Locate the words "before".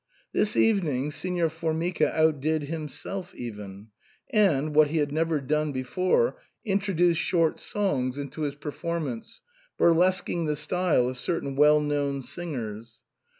5.71-6.37